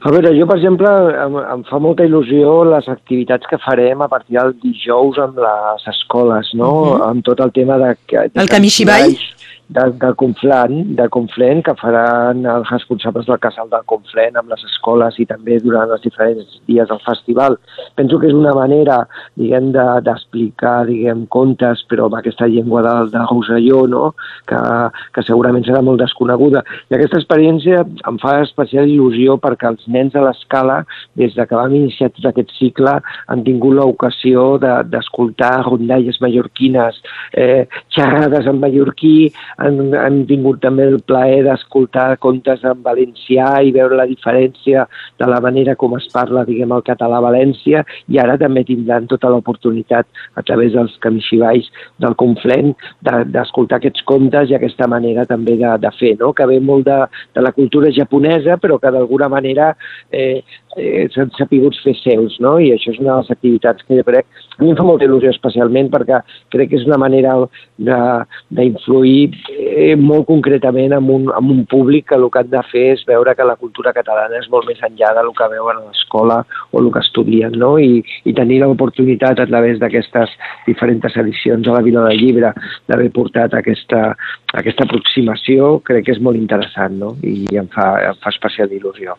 A 0.00 0.10
veure, 0.14 0.30
jo, 0.36 0.46
per 0.46 0.56
exemple, 0.58 0.90
em, 1.24 1.38
em 1.54 1.62
fa 1.66 1.80
molta 1.82 2.04
il·lusió 2.06 2.52
les 2.70 2.86
activitats 2.92 3.48
que 3.50 3.58
farem 3.64 4.04
a 4.04 4.08
partir 4.10 4.38
del 4.38 4.54
dijous 4.62 5.18
amb 5.18 5.40
les 5.42 5.88
escoles, 5.90 6.52
no? 6.54 6.70
Uh 6.70 6.92
-huh. 6.92 7.08
Amb 7.08 7.24
tot 7.24 7.40
el 7.40 7.50
tema 7.52 7.78
de... 7.78 7.96
de 8.12 8.30
el 8.34 8.48
Camí 8.48 8.70
Xivall? 8.70 9.16
De, 9.68 9.84
de 10.00 10.14
Conflent, 10.14 10.96
de 10.96 11.08
Conflent, 11.12 11.62
que 11.64 11.74
faran 11.76 12.44
els 12.48 12.70
responsables 12.72 13.26
del 13.28 13.40
casal 13.42 13.68
del 13.70 13.84
Conflent 13.90 14.38
amb 14.40 14.52
les 14.52 14.64
escoles 14.64 15.18
i 15.20 15.26
també 15.28 15.58
durant 15.64 15.90
els 15.92 16.04
diferents 16.04 16.58
dies 16.68 16.88
del 16.88 17.02
festival. 17.04 17.58
Penso 17.98 18.18
que 18.18 18.30
és 18.30 18.36
una 18.36 18.54
manera, 18.56 19.02
diguem, 19.36 19.70
d'explicar, 19.74 20.86
de, 20.86 20.94
diguem, 20.94 21.26
contes, 21.32 21.84
però 21.90 22.08
amb 22.08 22.18
aquesta 22.18 22.48
llengua 22.48 22.82
de, 22.86 22.94
de 23.12 23.24
Roselló, 23.28 23.84
no?, 23.90 24.12
que, 24.48 24.60
que 25.14 25.26
segurament 25.26 25.66
serà 25.66 25.82
molt 25.84 26.00
desconeguda. 26.00 26.64
I 26.88 26.96
aquesta 26.96 27.20
experiència 27.20 27.84
em 28.08 28.20
fa 28.22 28.38
especial 28.44 28.88
il·lusió 28.88 29.36
perquè 29.42 29.68
els 29.68 29.84
nens 29.92 30.14
de 30.16 30.24
l'escala, 30.24 30.80
des 31.20 31.36
de 31.36 31.44
que 31.48 31.58
vam 31.58 31.76
iniciar 31.76 32.10
tot 32.14 32.30
aquest 32.30 32.54
cicle, 32.56 32.96
han 33.28 33.44
tingut 33.44 33.76
l'ocasió 33.76 34.48
d'escoltar 34.62 35.54
de, 35.58 35.64
rondalles 35.68 36.20
mallorquines, 36.24 37.02
eh, 37.36 37.66
xerrades 37.94 38.48
en 38.48 38.60
mallorquí, 38.62 39.28
han, 39.58 39.78
han 39.94 40.20
tingut 40.28 40.60
també 40.62 40.86
el 40.88 40.98
plaer 41.08 41.42
d'escoltar 41.46 42.18
contes 42.22 42.62
en 42.66 42.82
valencià 42.84 43.50
i 43.66 43.72
veure 43.74 43.98
la 43.98 44.06
diferència 44.10 44.86
de 45.18 45.28
la 45.30 45.40
manera 45.44 45.74
com 45.78 45.96
es 45.98 46.06
parla, 46.12 46.44
diguem, 46.48 46.72
el 46.74 46.84
català 46.86 47.18
a 47.18 47.26
València 47.26 47.84
i 48.08 48.20
ara 48.22 48.38
també 48.40 48.64
tindran 48.68 49.08
tota 49.10 49.30
l'oportunitat 49.32 50.06
a 50.38 50.44
través 50.46 50.74
dels 50.76 50.94
camixivalls 51.04 51.68
del 51.98 52.16
Conflent 52.20 52.74
d'escoltar 53.02 53.80
aquests 53.80 54.06
contes 54.08 54.50
i 54.50 54.58
aquesta 54.58 54.88
manera 54.90 55.26
també 55.26 55.58
de, 55.60 55.74
de 55.82 55.92
fer, 55.98 56.14
no? 56.22 56.32
que 56.32 56.46
ve 56.46 56.60
molt 56.60 56.86
de, 56.88 57.00
de 57.34 57.44
la 57.44 57.54
cultura 57.56 57.92
japonesa 57.94 58.58
però 58.62 58.78
que 58.78 58.94
d'alguna 58.94 59.28
manera 59.32 59.72
eh, 60.12 60.42
eh, 60.78 61.08
s'han 61.14 61.30
sapigut 61.36 61.76
fer 61.84 61.94
seus, 62.00 62.38
no? 62.44 62.56
I 62.62 62.72
això 62.74 62.92
és 62.94 63.00
una 63.02 63.16
de 63.16 63.22
les 63.22 63.32
activitats 63.34 63.84
que 63.86 63.98
jo 63.98 64.04
crec, 64.06 64.26
a 64.58 64.62
mi 64.62 64.72
em 64.72 64.78
fa 64.78 64.86
molta 64.86 65.06
il·lusió 65.06 65.30
especialment 65.34 65.90
perquè 65.92 66.20
crec 66.54 66.70
que 66.70 66.78
és 66.80 66.86
una 66.86 66.98
manera 66.98 67.34
d'influir 67.78 69.28
eh, 69.54 69.94
molt 69.98 70.26
concretament 70.30 70.96
en 70.96 71.10
un, 71.14 71.28
en 71.34 71.52
un 71.54 71.64
públic 71.70 72.08
que 72.08 72.18
el 72.18 72.26
que 72.30 72.42
han 72.42 72.50
de 72.50 72.62
fer 72.72 72.86
és 72.96 73.04
veure 73.08 73.34
que 73.38 73.46
la 73.46 73.58
cultura 73.60 73.92
catalana 73.96 74.40
és 74.40 74.48
molt 74.50 74.66
més 74.68 74.80
enllà 74.86 75.12
del 75.18 75.30
que 75.36 75.50
veuen 75.52 75.78
a 75.78 75.86
l'escola 75.86 76.40
o 76.72 76.82
el 76.82 76.90
que 76.94 77.04
estudien, 77.04 77.54
no? 77.58 77.76
I, 77.78 78.02
i 78.24 78.34
tenir 78.34 78.60
l'oportunitat 78.62 79.42
a 79.42 79.48
través 79.50 79.78
d'aquestes 79.82 80.34
diferents 80.66 81.16
edicions 81.22 81.68
a 81.68 81.78
la 81.78 81.84
Vila 81.86 82.06
del 82.08 82.18
Llibre 82.18 82.52
d'haver 82.88 83.10
portat 83.14 83.54
aquesta, 83.54 84.12
aquesta 84.58 84.86
aproximació 84.88 85.78
crec 85.86 86.08
que 86.08 86.16
és 86.16 86.22
molt 86.24 86.38
interessant 86.38 86.98
no? 86.98 87.14
i 87.22 87.46
em 87.58 87.68
fa, 87.72 87.88
em 88.10 88.18
fa 88.22 88.32
especial 88.34 88.72
il·lusió. 88.74 89.16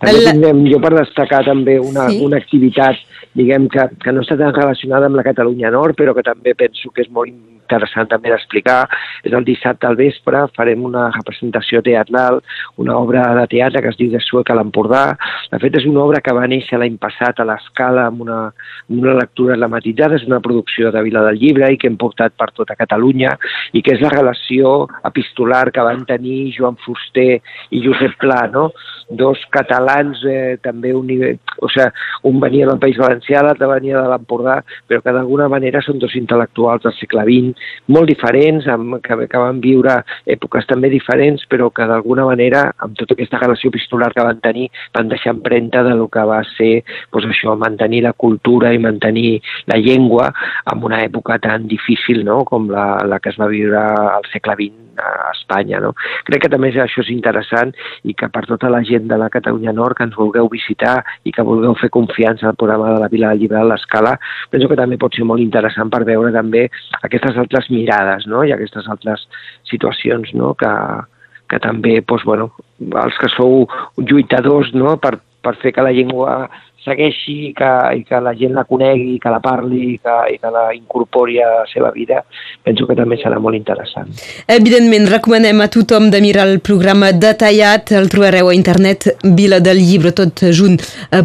També 0.00 0.24
tindrem, 0.26 0.64
jo 0.70 0.79
per 0.82 0.92
destacar 0.96 1.44
també 1.46 1.78
una, 1.80 2.08
sí. 2.10 2.20
una 2.24 2.40
activitat 2.40 2.98
diguem 3.38 3.68
que, 3.72 3.86
que 4.02 4.12
no 4.12 4.24
està 4.24 4.36
tan 4.40 4.54
relacionada 4.56 5.08
amb 5.10 5.18
la 5.18 5.26
Catalunya 5.26 5.70
Nord, 5.74 5.98
però 5.98 6.14
que 6.16 6.26
també 6.26 6.56
penso 6.58 6.90
que 6.94 7.04
és 7.06 7.12
molt 7.14 7.32
interessant 7.70 8.08
també 8.10 8.32
d'explicar. 8.32 8.80
És 9.24 9.34
el 9.36 9.46
dissabte 9.46 9.86
al 9.86 9.98
vespre, 9.98 10.42
farem 10.56 10.82
una 10.84 11.08
representació 11.14 11.82
teatral, 11.86 12.40
una 12.82 12.96
obra 12.98 13.28
de 13.38 13.46
teatre 13.54 13.82
que 13.82 13.92
es 13.92 13.98
diu 13.98 14.10
De 14.10 14.20
Suec 14.24 14.50
a 14.50 14.56
l'Empordà. 14.58 15.04
De 15.52 15.60
fet, 15.62 15.76
és 15.78 15.86
una 15.86 16.02
obra 16.04 16.22
que 16.24 16.34
va 16.34 16.48
néixer 16.50 16.80
l'any 16.80 16.98
passat 17.00 17.40
a 17.40 17.46
l'escala 17.48 18.08
amb 18.10 18.24
una, 18.26 18.40
amb 18.88 18.98
una 18.98 19.16
lectura 19.20 19.58
dramatitzada, 19.58 20.18
és 20.18 20.26
una 20.26 20.40
producció 20.42 20.90
de 20.90 21.02
Vila 21.06 21.24
del 21.28 21.38
Llibre 21.40 21.70
i 21.70 21.78
que 21.78 21.90
hem 21.90 21.98
portat 22.00 22.34
per 22.38 22.50
tota 22.56 22.76
Catalunya 22.78 23.36
i 23.76 23.82
que 23.84 23.94
és 23.94 24.02
la 24.02 24.12
relació 24.12 24.88
epistolar 25.06 25.68
que 25.74 25.84
van 25.86 26.04
tenir 26.08 26.52
Joan 26.56 26.78
Fuster 26.84 27.40
i 27.70 27.84
Josep 27.84 28.18
Pla, 28.20 28.42
no? 28.52 28.70
dos 29.10 29.40
catalans 29.50 30.20
eh, 30.24 30.56
també 30.62 30.92
un 30.94 31.08
nivell, 31.10 31.38
o 31.58 31.68
sigui, 31.68 31.88
un 32.30 32.38
venia 32.42 32.68
del 32.68 32.78
País 32.82 32.98
Valencià, 33.00 33.42
l'altre 33.42 33.66
venia 33.70 33.98
de 33.98 34.10
l'Empordà, 34.12 34.60
però 34.86 35.02
que 35.02 35.14
d'alguna 35.14 35.48
manera 35.50 35.82
són 35.82 35.98
dos 35.98 36.14
intel·lectuals 36.18 36.84
del 36.86 36.94
segle 36.98 37.26
XX 37.26 37.59
molt 37.88 38.10
diferents, 38.10 38.66
amb, 38.70 38.98
que, 39.04 39.16
que 39.30 39.42
van 39.42 39.60
viure 39.62 40.00
èpoques 40.30 40.68
també 40.70 40.90
diferents, 40.92 41.46
però 41.50 41.70
que 41.74 41.86
d'alguna 41.88 42.26
manera, 42.28 42.66
amb 42.78 42.96
tota 42.98 43.16
aquesta 43.16 43.40
relació 43.42 43.72
epistolar 43.72 44.12
que 44.14 44.26
van 44.26 44.42
tenir, 44.44 44.68
van 44.96 45.10
deixar 45.12 45.34
empremta 45.36 45.84
de 45.86 45.94
lo 45.98 46.08
que 46.08 46.24
va 46.26 46.42
ser 46.56 46.72
doncs 47.12 47.30
això, 47.30 47.56
mantenir 47.58 48.04
la 48.06 48.12
cultura 48.12 48.74
i 48.74 48.82
mantenir 48.82 49.40
la 49.70 49.78
llengua 49.80 50.30
en 50.72 50.84
una 50.84 51.02
època 51.04 51.38
tan 51.38 51.66
difícil 51.68 52.24
no? 52.24 52.42
com 52.44 52.70
la, 52.70 53.00
la 53.06 53.20
que 53.20 53.32
es 53.32 53.40
va 53.40 53.50
viure 53.50 53.80
al 53.80 54.26
segle 54.32 54.56
XX 54.58 54.90
a 55.00 55.32
Espanya. 55.32 55.80
No? 55.80 55.92
Crec 56.28 56.44
que 56.44 56.50
també 56.52 56.70
això 56.70 57.02
és 57.02 57.10
interessant 57.12 57.72
i 58.04 58.14
que 58.14 58.28
per 58.32 58.44
tota 58.48 58.70
la 58.72 58.82
gent 58.86 59.08
de 59.10 59.18
la 59.20 59.30
Catalunya 59.32 59.72
Nord 59.76 59.98
que 59.98 60.06
ens 60.06 60.16
vulgueu 60.16 60.48
visitar 60.52 61.00
i 61.24 61.32
que 61.32 61.44
vulgueu 61.46 61.74
fer 61.80 61.90
confiança 61.94 62.48
al 62.50 62.58
programa 62.60 62.92
de 62.94 63.00
la 63.02 63.08
Vila 63.12 63.32
del 63.32 63.44
Llibre 63.44 63.60
de 63.60 63.68
l'Escala, 63.70 64.16
penso 64.50 64.68
que 64.68 64.78
també 64.78 64.98
pot 65.00 65.16
ser 65.16 65.26
molt 65.28 65.42
interessant 65.42 65.90
per 65.92 66.02
veure 66.08 66.32
també 66.34 66.66
aquestes 67.00 67.36
altres 67.50 67.70
mirades 67.70 68.26
no? 68.26 68.44
i 68.44 68.52
aquestes 68.52 68.88
altres 68.88 69.26
situacions 69.68 70.32
no? 70.34 70.54
que, 70.54 70.70
que 71.50 71.58
també, 71.58 72.00
doncs, 72.00 72.24
bueno, 72.24 72.50
els 72.80 73.18
que 73.18 73.28
sou 73.34 73.66
lluitadors 73.98 74.72
no? 74.74 74.96
per, 74.98 75.18
per 75.42 75.56
fer 75.58 75.72
que 75.74 75.82
la 75.82 75.92
llengua 75.92 76.48
segueixi 76.84 77.52
que, 77.56 77.70
i 77.98 78.04
que 78.08 78.20
la 78.24 78.32
gent 78.36 78.54
la 78.56 78.64
conegui, 78.68 79.18
que 79.20 79.32
la 79.32 79.40
parli 79.44 79.98
que, 80.00 80.16
i 80.32 80.38
que 80.40 80.52
la 80.52 80.70
incorpori 80.76 81.40
a 81.42 81.48
la 81.60 81.66
seva 81.70 81.90
vida, 81.92 82.22
penso 82.64 82.86
que 82.88 82.96
també 82.98 83.18
serà 83.20 83.40
molt 83.42 83.58
interessant. 83.58 84.08
Evidentment, 84.48 85.08
recomanem 85.10 85.60
a 85.60 85.68
tothom 85.72 86.08
de 86.12 86.22
mirar 86.24 86.46
el 86.48 86.60
programa 86.64 87.12
detallat, 87.12 87.92
el 87.96 88.08
trobareu 88.12 88.50
a 88.50 88.56
internet 88.56 89.10
Vila 89.24 89.60
del 89.60 89.82
Llibre, 89.84 90.14
tot 90.16 90.44
junt, 90.56 90.80
eh, 91.12 91.24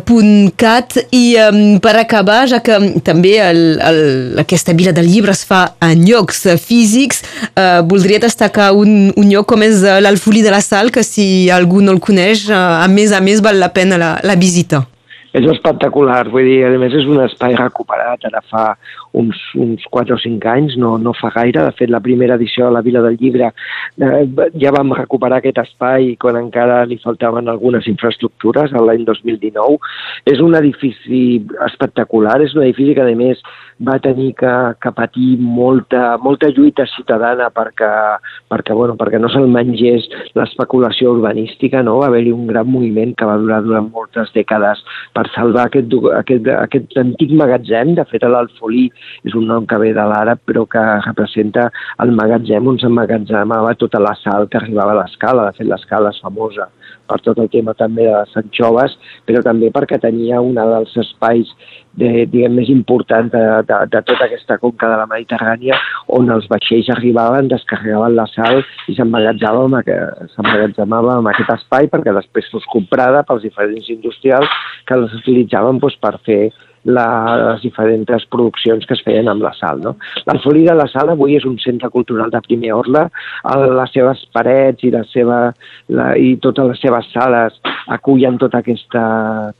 i 1.16 1.24
um, 1.40 1.80
per 1.84 1.96
acabar, 2.00 2.46
ja 2.50 2.60
que 2.66 2.78
també 3.06 3.38
el, 3.44 3.62
el, 3.80 4.02
aquesta 4.42 4.74
Vila 4.74 4.92
del 4.96 5.08
Llibre 5.12 5.32
es 5.32 5.46
fa 5.48 5.76
en 5.86 6.04
llocs 6.08 6.46
físics, 6.62 7.24
uh, 7.54 7.82
voldria 7.88 8.20
destacar 8.24 8.74
un, 8.76 9.14
un 9.16 9.30
lloc 9.32 9.48
com 9.52 9.64
és 9.64 9.84
l'Alfolí 10.02 10.44
de 10.44 10.52
la 10.52 10.64
Sal, 10.66 10.92
que 10.92 11.04
si 11.06 11.50
algú 11.54 11.84
no 11.86 11.96
el 11.96 12.02
coneix, 12.04 12.50
a 12.50 12.88
més 12.92 13.16
a 13.16 13.22
més 13.24 13.44
val 13.46 13.62
la 13.62 13.72
pena 13.76 14.00
la, 14.02 14.16
la 14.26 14.36
visita 14.36 14.86
és 15.36 15.46
espectacular, 15.52 16.24
vull 16.32 16.48
dir, 16.48 16.62
a 16.64 16.72
més 16.80 16.94
és 16.96 17.08
un 17.12 17.20
espai 17.26 17.58
recuperat, 17.60 18.24
ara 18.30 18.42
fa 18.52 18.66
uns, 19.16 19.40
uns 19.56 19.86
4 19.92 20.16
o 20.16 20.20
5 20.20 20.50
anys, 20.52 20.78
no, 20.82 20.96
no 21.02 21.14
fa 21.18 21.32
gaire, 21.36 21.64
de 21.64 21.74
fet 21.80 21.92
la 21.92 22.02
primera 22.04 22.36
edició 22.40 22.68
de 22.68 22.76
la 22.76 22.84
Vila 22.86 23.04
del 23.06 23.18
Llibre 23.22 23.52
eh, 23.52 24.24
ja 24.62 24.74
vam 24.76 24.94
recuperar 24.98 25.40
aquest 25.40 25.62
espai 25.64 26.14
quan 26.22 26.40
encara 26.42 26.84
li 26.90 27.00
faltaven 27.04 27.50
algunes 27.52 27.88
infraestructures, 27.92 28.76
l'any 28.76 29.06
2019. 29.08 29.80
És 30.32 30.42
un 30.44 30.58
edifici 30.60 31.22
espectacular, 31.68 32.40
és 32.44 32.56
un 32.58 32.66
edifici 32.66 32.96
que 32.98 33.06
a 33.06 33.16
més 33.16 33.42
va 33.84 33.98
tenir 34.00 34.34
que, 34.40 34.54
que 34.82 34.92
patir 34.96 35.36
molta, 35.40 36.16
molta 36.24 36.50
lluita 36.56 36.86
ciutadana 36.88 37.50
perquè, 37.52 37.92
perquè, 38.52 38.76
bueno, 38.78 38.96
perquè 39.00 39.20
no 39.20 39.30
se'l 39.32 39.50
mengés 39.52 40.08
l'especulació 40.38 41.12
urbanística, 41.18 41.84
no? 41.84 41.98
va 42.00 42.10
haver-hi 42.12 42.32
un 42.36 42.48
gran 42.48 42.70
moviment 42.72 43.16
que 43.18 43.28
va 43.28 43.38
durar 43.42 43.62
durant 43.66 43.90
moltes 43.92 44.32
dècades 44.36 44.84
per 45.16 45.26
salvar 45.36 45.68
aquest, 45.68 45.92
aquest, 46.22 46.48
aquest 46.56 46.98
antic 47.04 47.36
magatzem, 47.36 47.96
de 48.00 48.08
fet 48.12 48.24
l'Alfolí 48.26 48.88
és 49.24 49.36
un 49.36 49.48
nom 49.50 49.68
que 49.70 49.80
ve 49.82 49.94
de 49.96 50.06
l'àrab 50.12 50.42
però 50.46 50.66
que 50.70 50.84
representa 51.06 51.70
el 52.04 52.14
magatzem 52.18 52.72
on 52.72 52.80
s'emmagatzemava 52.82 53.76
tota 53.82 54.02
la 54.02 54.16
sal 54.22 54.50
que 54.50 54.62
arribava 54.62 54.96
a 54.96 55.02
l'escala, 55.04 55.50
de 55.50 55.60
fet 55.60 55.70
l'escala 55.70 56.14
és 56.14 56.22
famosa 56.24 56.70
per 57.08 57.20
tot 57.22 57.40
el 57.42 57.50
tema 57.54 57.74
també 57.78 58.04
de 58.08 58.14
les 58.14 58.38
anxoves, 58.42 58.96
però 59.28 59.42
també 59.46 59.70
perquè 59.74 60.00
tenia 60.02 60.42
un 60.42 60.58
dels 60.58 60.94
espais 61.02 61.52
de, 61.96 62.26
diguem, 62.32 62.56
més 62.58 62.70
importants 62.74 63.32
de, 63.32 63.44
de, 63.70 63.78
de 63.94 64.02
tota 64.10 64.24
aquesta 64.28 64.58
conca 64.62 64.90
de 64.92 64.98
la 65.00 65.08
Mediterrània 65.12 65.76
on 66.18 66.24
els 66.34 66.50
vaixells 66.52 66.92
arribaven, 66.96 67.52
descarregaven 67.52 68.18
la 68.18 68.28
sal 68.34 68.56
i 68.92 68.94
s'emmagatzemava 68.98 71.20
en 71.22 71.32
aquest 71.32 71.52
espai 71.56 71.84
perquè 71.92 72.12
després 72.16 72.52
fos 72.52 72.66
comprada 72.74 73.20
pels 73.28 73.46
diferents 73.48 73.88
industrials 73.94 74.50
que 74.88 75.00
les 75.00 75.12
utilitzaven 75.22 75.80
doncs, 75.80 75.98
per 76.02 76.16
fer 76.26 76.44
la, 76.86 77.08
les 77.42 77.62
diferents 77.66 78.26
produccions 78.32 78.86
que 78.86 78.96
es 78.96 79.04
feien 79.06 79.30
amb 79.32 79.44
la 79.44 79.54
sal. 79.58 79.82
No? 79.84 79.96
L'Alfolí 80.30 80.66
de 80.68 80.76
la 80.78 80.88
Sal 80.92 81.12
avui 81.12 81.36
és 81.38 81.46
un 81.50 81.58
centre 81.62 81.90
cultural 81.94 82.32
de 82.34 82.42
primer 82.46 82.74
ordre, 82.78 83.08
les 83.80 83.94
seves 83.94 84.22
parets 84.36 84.86
i, 84.86 84.92
la 84.94 85.04
seva, 85.12 85.40
la, 85.90 86.12
i 86.18 86.36
totes 86.44 86.70
les 86.72 86.82
seves 86.84 87.10
sales 87.14 87.58
acullen 87.92 88.38
tota 88.42 88.62
aquesta, 88.64 89.06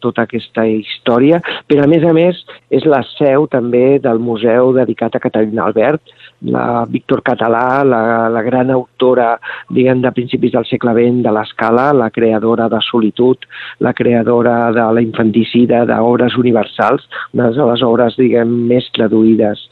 tota 0.02 0.26
aquesta 0.26 0.66
història, 0.70 1.42
però 1.70 1.86
a 1.86 1.90
més 1.90 2.06
a 2.06 2.14
més 2.16 2.42
és 2.74 2.86
la 2.90 3.02
seu 3.16 3.50
també 3.52 4.00
del 4.02 4.22
museu 4.22 4.74
dedicat 4.76 5.16
a 5.16 5.22
Catalina 5.24 5.66
Albert, 5.66 6.14
la 6.46 6.86
Víctor 6.90 7.22
Català, 7.26 7.84
la, 7.88 8.02
la 8.30 8.42
gran 8.46 8.70
autora, 8.74 9.36
diguem, 9.74 10.02
de 10.04 10.12
principis 10.14 10.54
del 10.54 10.68
segle 10.70 10.94
XX 10.98 11.24
de 11.26 11.34
l'escala, 11.34 11.90
la 11.96 12.10
creadora 12.14 12.68
de 12.70 12.82
Solitud, 12.86 13.46
la 13.80 13.94
creadora 13.94 14.72
de 14.76 14.86
la 14.98 15.02
infanticida, 15.02 15.86
d'obres 15.90 16.38
universals, 16.38 17.08
una 17.34 17.50
de 17.56 17.68
les 17.72 17.84
obres, 17.86 18.18
diguem, 18.20 18.52
més 18.70 18.88
traduïdes 18.96 19.66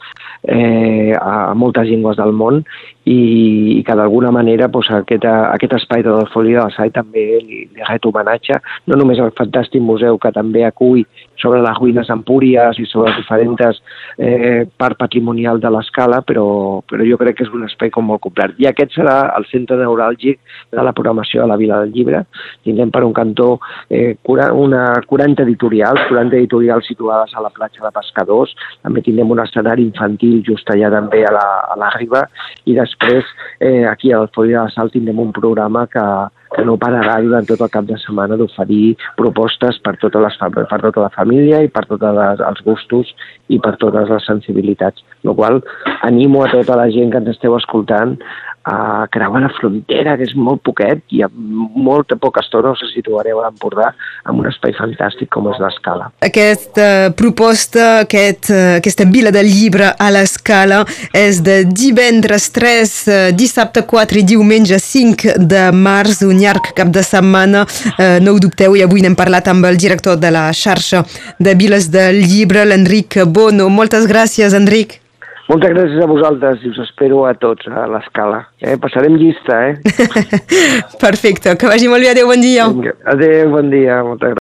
eh, 0.48 1.12
a 1.18 1.54
moltes 1.58 1.88
llengües 1.88 2.18
del 2.20 2.34
món 2.36 2.62
i, 3.04 3.78
i 3.78 3.82
que 3.84 3.96
d'alguna 3.96 4.32
manera 4.32 4.68
doncs, 4.72 4.90
aquest, 4.96 5.26
aquest 5.28 5.76
espai 5.76 6.02
de 6.04 6.12
l'Alfolí 6.14 6.54
de 6.56 6.62
la 6.62 6.72
Sai 6.74 6.92
també 6.94 7.24
li, 7.44 7.64
li 7.68 7.86
ret 7.88 8.06
homenatge, 8.08 8.58
no 8.88 8.98
només 9.00 9.20
al 9.20 9.34
fantàstic 9.36 9.84
museu 9.84 10.18
que 10.18 10.32
també 10.32 10.64
acull 10.64 11.04
sobre 11.40 11.60
les 11.60 11.76
ruïnes 11.76 12.08
empúries 12.08 12.78
i 12.80 12.86
sobre 12.88 13.10
les 13.10 13.18
diferents 13.20 13.82
eh, 14.16 14.64
part 14.80 14.96
patrimonial 14.96 15.60
de 15.60 15.70
l'escala, 15.74 16.22
però, 16.24 16.80
però 16.88 17.04
jo 17.04 17.18
crec 17.20 17.38
que 17.38 17.44
és 17.44 17.52
un 17.52 17.66
espai 17.66 17.92
com 17.92 18.06
molt 18.08 18.22
complet. 18.24 18.54
I 18.62 18.70
aquest 18.70 18.96
serà 18.96 19.16
el 19.36 19.44
centre 19.50 19.76
neuràlgic 19.80 20.40
de 20.72 20.84
la 20.86 20.94
programació 20.96 21.42
de 21.42 21.50
la 21.50 21.58
Vila 21.60 21.82
del 21.82 21.92
Llibre. 21.92 22.22
Tindrem 22.64 22.92
per 22.94 23.04
un 23.04 23.12
cantó 23.12 23.58
eh, 23.90 24.16
una 24.24 24.84
40 25.04 25.44
editorials, 25.44 26.06
40 26.08 26.38
editorials 26.40 26.88
situades 26.88 27.34
a 27.34 27.44
la 27.44 27.52
platja 27.52 27.84
de 27.84 27.92
Pescadors, 27.92 28.54
també 28.82 29.04
tindrem 29.04 29.34
un 29.34 29.42
escenari 29.44 29.84
infantil 29.84 30.40
just 30.46 30.70
allà 30.72 30.90
també 30.94 31.24
a 31.26 31.34
la, 31.34 31.46
a 31.74 31.78
la 31.80 31.92
riba, 31.98 32.24
i 32.64 32.72
després 32.78 32.93
eh, 33.60 33.86
aquí 33.86 34.12
al 34.12 34.28
Foll 34.34 34.48
de 34.48 34.58
la 34.58 34.70
Sal 34.70 34.90
tindrem 34.90 35.20
un 35.20 35.32
programa 35.32 35.86
que, 35.86 36.04
que 36.54 36.64
no 36.66 36.78
pararà 36.80 37.18
durant 37.24 37.46
tot 37.48 37.60
el 37.64 37.72
cap 37.74 37.88
de 37.88 37.98
setmana 38.02 38.38
d'oferir 38.40 38.94
propostes 39.18 39.80
per, 39.84 39.96
totes 40.02 40.22
les, 40.22 40.38
per 40.70 40.80
tota 40.86 41.04
la 41.06 41.12
família 41.14 41.62
i 41.64 41.70
per 41.72 41.84
tots 41.90 42.04
els 42.04 42.64
gustos 42.66 43.12
i 43.48 43.60
per 43.60 43.76
totes 43.82 44.10
les 44.10 44.26
sensibilitats. 44.30 45.04
El 45.24 45.34
qual 45.34 45.62
animo 46.02 46.44
a 46.44 46.50
tota 46.52 46.78
la 46.78 46.90
gent 46.92 47.12
que 47.12 47.22
ens 47.22 47.34
esteu 47.34 47.56
escoltant 47.58 48.18
a 48.64 49.06
creuar 49.10 49.42
la 49.42 49.50
frontera, 49.52 50.16
que 50.16 50.24
és 50.24 50.32
molt 50.34 50.62
poquet, 50.64 51.02
i 51.12 51.20
amb 51.26 51.36
molta 51.84 52.16
poca 52.16 52.40
estona 52.40 52.72
us 52.72 52.80
situareu 52.94 53.40
a 53.40 53.44
l'Empordà 53.46 53.90
amb 54.24 54.40
un 54.40 54.48
espai 54.48 54.72
fantàstic 54.78 55.28
com 55.34 55.50
és 55.52 55.60
l'Escala. 55.60 56.08
Aquesta 56.24 57.12
proposta, 57.16 58.00
aquest, 58.06 58.48
eh, 58.50 58.78
aquesta 58.78 59.04
vila 59.04 59.30
del 59.34 59.50
llibre 59.52 59.92
a 59.92 60.08
l'Escala 60.10 60.84
és 61.12 61.42
de 61.44 61.58
divendres 61.68 62.48
3, 62.56 62.94
eh, 63.08 63.32
dissabte 63.36 63.84
4 63.84 64.18
i 64.18 64.24
diumenge 64.24 64.80
5 64.80 65.36
de 65.36 65.64
març, 65.72 66.22
un 66.24 66.40
llarg 66.44 66.72
cap 66.76 66.92
de 66.94 67.02
setmana. 67.04 67.64
Eh, 67.98 68.18
no 68.24 68.34
ho 68.34 68.42
dubteu, 68.42 68.76
i 68.76 68.84
avui 68.84 69.04
n'hem 69.04 69.16
parlat 69.18 69.48
amb 69.50 69.66
el 69.68 69.80
director 69.80 70.20
de 70.20 70.30
la 70.34 70.50
xarxa 70.52 71.04
de 71.40 71.56
viles 71.58 71.90
del 71.90 72.22
llibre, 72.22 72.66
l'Enric 72.68 73.22
Bono. 73.26 73.70
Moltes 73.72 74.06
gràcies, 74.10 74.54
Enric. 74.56 75.00
Moltes 75.44 75.74
gràcies 75.74 76.00
a 76.00 76.06
vosaltres 76.08 76.62
i 76.64 76.70
us 76.70 76.78
espero 76.86 77.26
a 77.28 77.34
tots 77.36 77.68
a 77.68 77.82
l'escala. 77.92 78.38
Eh? 78.64 78.78
Passarem 78.80 79.18
llista, 79.20 79.58
eh? 79.68 79.74
Perfecte, 81.04 81.52
que 81.60 81.68
vagi 81.68 81.90
molt 81.92 82.00
bé. 82.00 82.14
Adéu, 82.14 82.30
bon 82.30 82.40
dia. 82.40 82.64
Adéu, 83.12 83.50
bon 83.52 83.68
dia. 83.72 83.98
Moltes 84.06 84.32
gràcies. 84.32 84.32